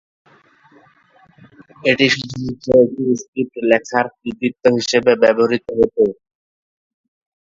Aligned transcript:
এটি 1.83 2.05
শুধুমাত্র 2.13 2.67
একটি 2.83 3.03
স্ক্রিপ্ট 3.21 3.55
লেখার 3.69 4.05
কৃতিত্ব 4.15 4.63
হিসাবে 4.77 5.11
ব্যবহৃত 5.21 5.65
হত। 5.79 5.95